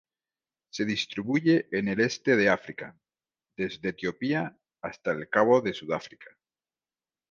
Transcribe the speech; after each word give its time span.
Se 0.71 0.83
distribuye 0.83 1.67
en 1.71 1.87
el 1.87 1.99
este 1.99 2.35
de 2.35 2.49
África, 2.49 2.97
desde 3.55 3.89
Etiopía 3.89 4.57
hasta 4.81 5.11
El 5.11 5.29
Cabo 5.29 5.63
en 5.63 5.75
Sudáfrica. 5.75 6.35